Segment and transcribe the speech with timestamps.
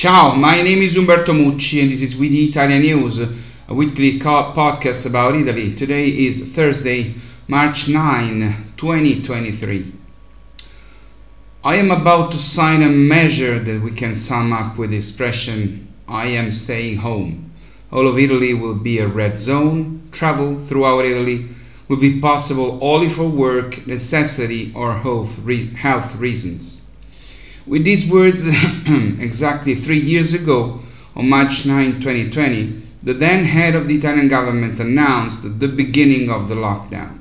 [0.00, 3.28] Ciao, my name is Umberto Mucci and this is We the Italian News, a
[3.68, 5.74] weekly podcast about Italy.
[5.74, 7.16] Today is Thursday,
[7.46, 9.92] March 9, 2023.
[11.62, 15.92] I am about to sign a measure that we can sum up with the expression
[16.08, 17.52] I am staying home.
[17.92, 20.08] All of Italy will be a red zone.
[20.12, 21.46] Travel throughout Italy
[21.88, 26.79] will be possible only for work, necessity, or health, re- health reasons.
[27.70, 28.42] With these words,
[29.20, 30.80] exactly three years ago,
[31.14, 36.48] on March 9, 2020, the then head of the Italian government announced the beginning of
[36.48, 37.20] the lockdown.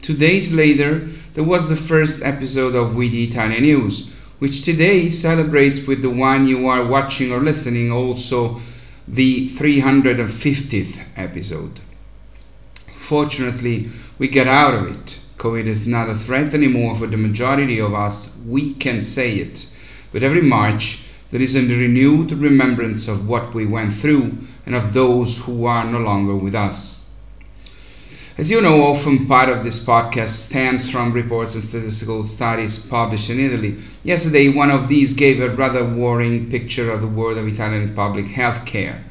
[0.00, 5.10] Two days later, there was the first episode of We the Italian News, which today
[5.10, 8.62] celebrates with the one you are watching or listening also
[9.06, 11.82] the 350th episode.
[12.94, 15.18] Fortunately, we get out of it.
[15.38, 19.66] COVID is not a threat anymore for the majority of us, we can say it.
[20.12, 24.94] But every March, there is a renewed remembrance of what we went through and of
[24.94, 27.04] those who are no longer with us.
[28.36, 33.30] As you know, often part of this podcast stems from reports and statistical studies published
[33.30, 33.78] in Italy.
[34.04, 38.26] Yesterday, one of these gave a rather worrying picture of the world of Italian public
[38.26, 39.04] health care.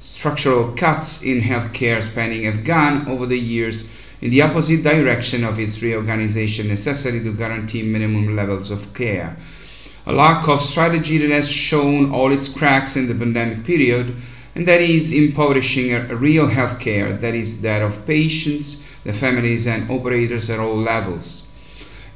[0.00, 3.84] Structural cuts in healthcare spending have gone over the years
[4.20, 9.36] in the opposite direction of its reorganization necessary to guarantee minimum levels of care.
[10.06, 14.16] A lack of strategy that has shown all its cracks in the pandemic period,
[14.54, 19.88] and that is impoverishing a, real healthcare that is that of patients, the families, and
[19.90, 21.44] operators at all levels.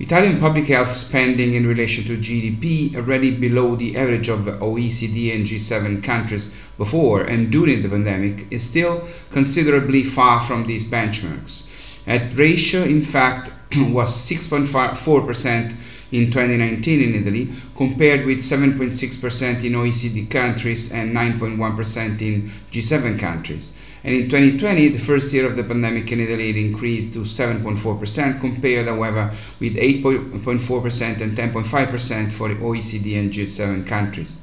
[0.01, 5.47] Italian public health spending in relation to GDP already below the average of OECD and
[5.47, 11.69] G7 countries before and during the pandemic is still considerably far from these benchmarks.
[12.07, 15.75] That ratio, in fact, was 6.4%
[16.13, 23.73] in 2019 in Italy, compared with 7.6% in OECD countries and 9.1% in G7 countries.
[24.05, 28.41] And in 2020, the first year of the pandemic in Italy, it increased to 7.4%,
[28.41, 34.37] compared, however, with 8.4% and 10.5% for OECD and G7 countries.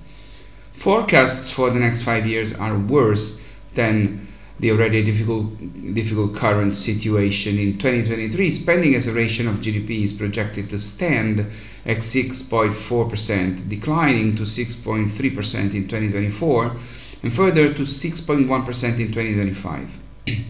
[0.71, 3.37] Forecasts for the next five years are worse
[3.75, 4.28] than
[4.59, 5.57] the already difficult,
[5.93, 7.57] difficult current situation.
[7.57, 11.39] In 2023, spending as a ratio of GDP is projected to stand
[11.85, 16.75] at 6.4%, declining to 6.3% in 2024
[17.23, 19.99] and further to 6.1% in 2025.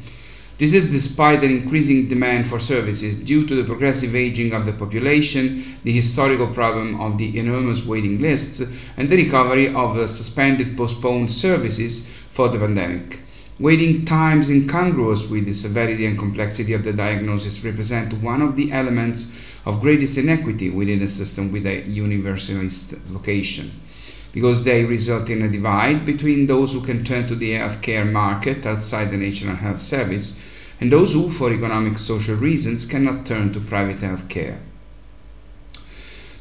[0.60, 4.74] This is despite an increasing demand for services due to the progressive aging of the
[4.74, 8.62] population, the historical problem of the enormous waiting lists,
[8.98, 13.22] and the recovery of the suspended postponed services for the pandemic.
[13.60, 18.72] Waiting times incongruous with the severity and complexity of the diagnosis represent one of the
[18.72, 19.34] elements
[19.66, 23.70] of greatest inequity within a system with a universalist vocation,
[24.32, 28.66] because they result in a divide between those who can turn to the healthcare market
[28.66, 30.40] outside the National Health Service
[30.80, 34.62] and those who, for economic social reasons, cannot turn to private health care.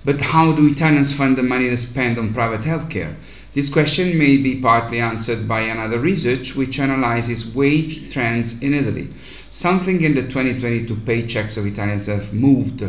[0.04, 3.16] But how do Italians find the money to spend on private health care?
[3.54, 9.08] This question may be partly answered by another research which analyzes wage trends in Italy.
[9.48, 12.82] Something in the 2022 paychecks of Italians have moved.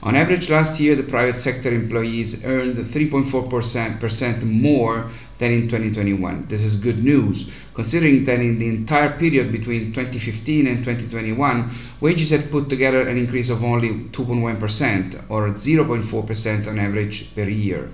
[0.00, 6.46] On average, last year, the private sector employees earned 3.4% more than in 2021.
[6.46, 11.70] This is good news, considering that in the entire period between 2015 and 2021,
[12.00, 17.90] wages had put together an increase of only 2.1%, or 0.4% on average per year.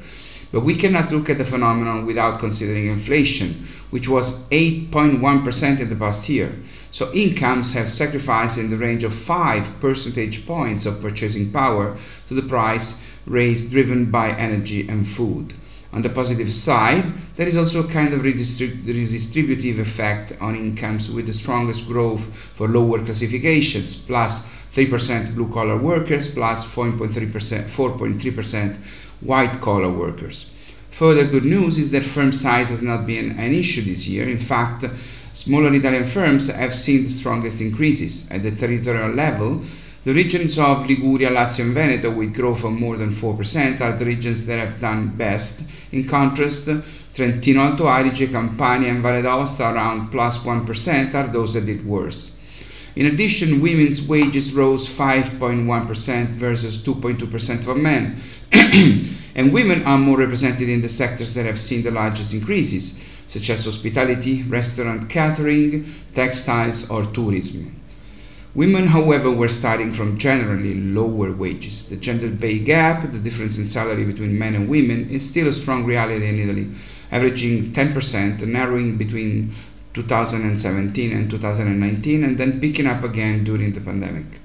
[0.54, 5.96] But we cannot look at the phenomenon without considering inflation, which was 8.1% in the
[5.96, 6.54] past year.
[6.92, 12.34] So incomes have sacrificed in the range of 5 percentage points of purchasing power to
[12.34, 15.54] the price raise driven by energy and food.
[15.92, 21.10] On the positive side, there is also a kind of redistrib- redistributive effect on incomes
[21.10, 28.78] with the strongest growth for lower classifications, plus 3% blue collar workers, plus 4.3%, 4.3%
[29.24, 30.50] white collar workers.
[30.90, 34.28] Further good news is that firm size has not been an issue this year.
[34.28, 34.84] In fact,
[35.32, 38.30] smaller Italian firms have seen the strongest increases.
[38.30, 39.60] At the territorial level,
[40.04, 44.04] the regions of Liguria, Lazio, and Veneto, with growth of more than 4%, are the
[44.04, 45.64] regions that have done best.
[45.92, 46.68] In contrast,
[47.14, 50.68] Trentino Alto Adige, Campania, and Valle d'Aosta, around plus 1,
[51.14, 52.36] are those that did worse.
[52.96, 58.20] In addition, women's wages rose 5.1% versus 2.2% for men.
[59.34, 63.50] and women are more represented in the sectors that have seen the largest increases, such
[63.50, 67.80] as hospitality, restaurant catering, textiles, or tourism.
[68.54, 71.88] Women, however, were starting from generally lower wages.
[71.88, 75.52] The gender pay gap, the difference in salary between men and women, is still a
[75.52, 76.70] strong reality in Italy,
[77.10, 79.52] averaging 10%, narrowing between
[79.94, 84.40] 2017 and 2019, and then picking up again during the pandemic.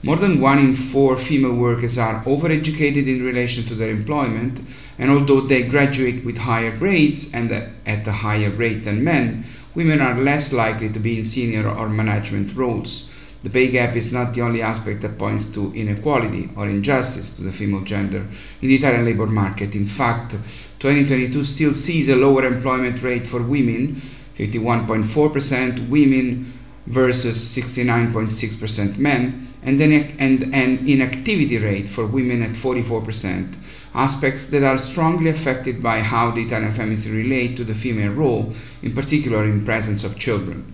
[0.00, 4.60] More than one in four female workers are overeducated in relation to their employment,
[4.96, 10.00] and although they graduate with higher grades and at a higher rate than men, women
[10.00, 13.10] are less likely to be in senior or management roles.
[13.42, 17.42] The pay gap is not the only aspect that points to inequality or injustice to
[17.42, 18.26] the female gender
[18.62, 19.74] in the Italian labor market.
[19.74, 20.32] In fact,
[20.78, 24.00] 2022 still sees a lower employment rate for women,
[24.36, 26.57] 51.4% women
[26.88, 33.56] versus 69.6% men, and, then, and an inactivity rate for women at 44%,
[33.94, 38.54] aspects that are strongly affected by how the Italian families relate to the female role,
[38.82, 40.72] in particular in presence of children.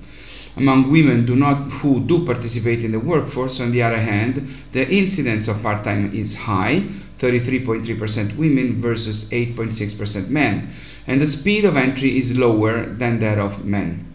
[0.56, 4.88] Among women do not, who do participate in the workforce, on the other hand, the
[4.88, 6.86] incidence of part time is high
[7.18, 10.70] 33.3% women versus 8.6% men,
[11.08, 14.13] and the speed of entry is lower than that of men.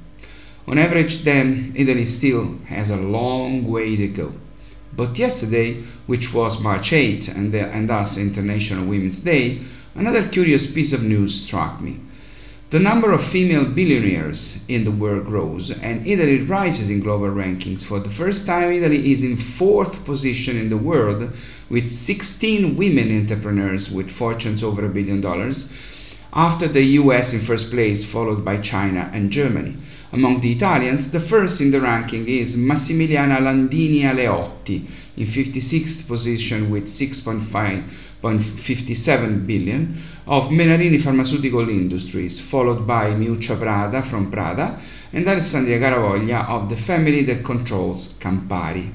[0.68, 4.34] On average, then, Italy still has a long way to go.
[4.96, 9.62] But yesterday, which was March 8 and, the, and thus International Women's Day,
[9.96, 12.00] another curious piece of news struck me.
[12.70, 17.84] The number of female billionaires in the world grows, and Italy rises in global rankings.
[17.84, 21.34] For the first time, Italy is in fourth position in the world,
[21.68, 25.72] with 16 women entrepreneurs with fortunes over a billion dollars,
[26.32, 29.76] after the US in first place, followed by China and Germany.
[30.12, 36.72] Among the Italians, the first in the ranking is Massimiliana Landini Aleotti, in 56th position
[36.72, 44.80] with 6.57 billion, of Menarini Pharmaceutical Industries, followed by Miuccia Prada from Prada
[45.14, 48.92] and Alessandra Garavoglia of the family that controls Campari.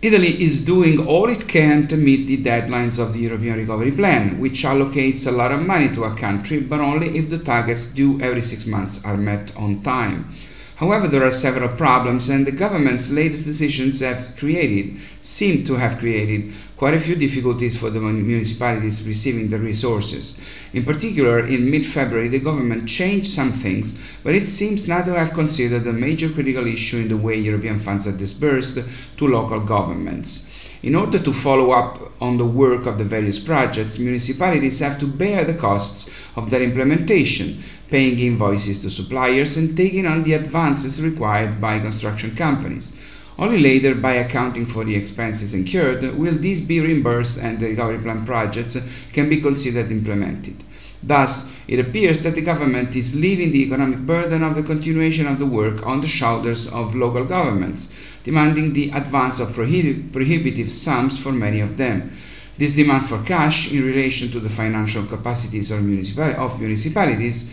[0.00, 4.38] Italy is doing all it can to meet the deadlines of the European Recovery Plan,
[4.38, 8.16] which allocates a lot of money to a country, but only if the targets due
[8.20, 10.30] every six months are met on time.
[10.76, 15.98] However, there are several problems, and the government's latest decisions have created, seem to have
[15.98, 20.38] created, quite a few difficulties for the municipalities receiving the resources.
[20.72, 25.18] In particular, in mid February, the government changed some things, but it seems not to
[25.18, 28.78] have considered a major critical issue in the way European funds are disbursed
[29.16, 30.48] to local governments.
[30.80, 35.08] In order to follow up on the work of the various projects, municipalities have to
[35.08, 41.02] bear the costs of their implementation, paying invoices to suppliers and taking on the advances
[41.02, 42.92] required by construction companies.
[43.38, 47.98] Only later, by accounting for the expenses incurred, will these be reimbursed and the recovery
[47.98, 48.76] plan projects
[49.12, 50.64] can be considered implemented.
[51.00, 55.38] Thus, it appears that the government is leaving the economic burden of the continuation of
[55.38, 57.88] the work on the shoulders of local governments,
[58.24, 62.10] demanding the advance of prohibitive sums for many of them.
[62.56, 67.44] This demand for cash in relation to the financial capacities of, municipal- of municipalities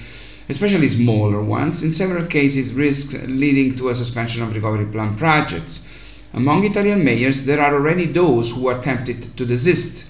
[0.49, 5.85] especially smaller ones, in several cases risks leading to a suspension of recovery plan projects.
[6.33, 10.05] Among Italian mayors, there are already those who are tempted to desist.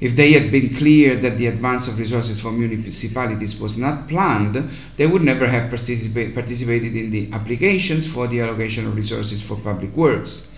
[0.00, 4.68] If they had been clear that the advance of resources for municipalities was not planned,
[4.96, 9.56] they would never have participa- participated in the applications for the allocation of resources for
[9.56, 10.48] public works.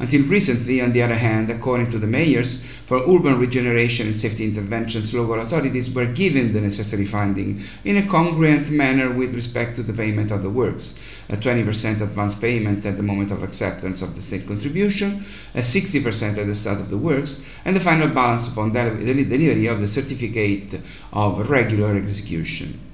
[0.00, 4.44] Until recently, on the other hand, according to the mayors, for urban regeneration and safety
[4.44, 9.82] interventions, local authorities were given the necessary funding in a congruent manner with respect to
[9.82, 10.94] the payment of the works.
[11.28, 15.24] A 20% advance payment at the moment of acceptance of the state contribution,
[15.54, 19.80] a 60% at the start of the works, and the final balance upon delivery of
[19.80, 20.80] the certificate
[21.12, 22.87] of regular execution.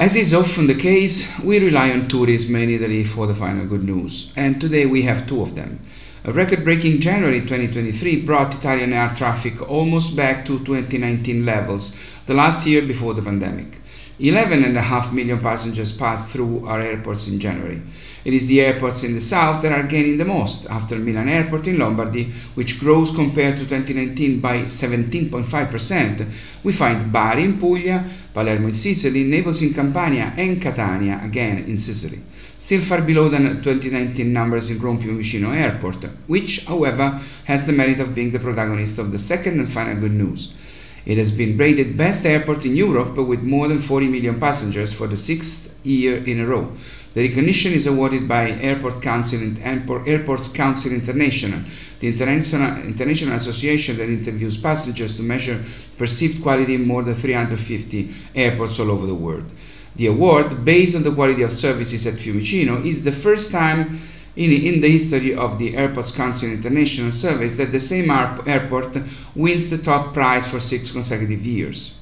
[0.00, 3.84] As is often the case, we rely on tourism in Italy for the final good
[3.84, 5.78] news, and today we have two of them.
[6.24, 12.32] A record breaking January 2023 brought Italian air traffic almost back to 2019 levels, the
[12.32, 13.78] last year before the pandemic.
[14.20, 17.80] 11.5 million passengers passed through our airports in January.
[18.22, 21.66] It is the airports in the south that are gaining the most, after Milan Airport
[21.68, 26.30] in Lombardy, which grows compared to 2019 by 17.5%.
[26.62, 31.78] We find Bari in Puglia, Palermo in Sicily, Naples in Campania, and Catania, again in
[31.78, 32.20] Sicily.
[32.58, 38.00] Still far below the 2019 numbers in Rome Fiumicino Airport, which, however, has the merit
[38.00, 40.52] of being the protagonist of the second and final good news.
[41.06, 45.06] It has been rated best airport in Europe with more than 40 million passengers for
[45.06, 46.72] the sixth year in a row.
[47.12, 49.40] The recognition is awarded by Airport Council
[50.06, 51.60] Airports Council International,
[51.98, 55.64] the international, international association that interviews passengers to measure
[55.98, 59.50] perceived quality in more than 350 airports all over the world.
[59.96, 64.00] The award, based on the quality of services at Fiumicino, is the first time
[64.36, 68.96] in, in the history of the Airports Council International Service that the same airport
[69.34, 71.94] wins the top prize for six consecutive years.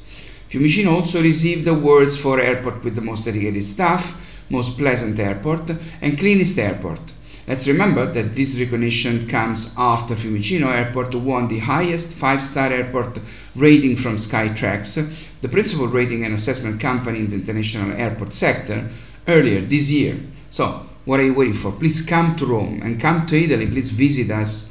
[0.49, 4.17] Fiumicino also received awards for airport with the most dedicated staff,
[4.49, 5.71] most pleasant airport,
[6.01, 7.01] and cleanest airport.
[7.47, 13.21] Let's remember that this recognition comes after Fiumicino Airport won the highest five-star airport
[13.57, 18.91] rating from Skytrax, the principal rating and assessment company in the international airport sector,
[19.27, 20.21] earlier this year.
[20.51, 21.73] So, what are you waiting for?
[21.73, 23.67] Please come to Rome and come to Italy.
[23.67, 24.71] Please visit us.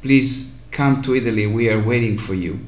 [0.00, 1.46] Please come to Italy.
[1.46, 2.58] We are waiting for you.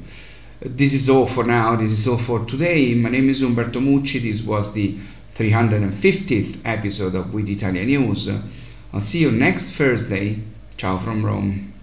[0.59, 1.75] This is all for now.
[1.75, 2.93] This is all for today.
[2.93, 4.21] My name is Umberto Mucci.
[4.21, 4.99] This was the
[5.33, 8.29] 350th episode of We the Italian News.
[8.93, 10.43] I'll see you next Thursday.
[10.77, 11.76] Ciao from Rome.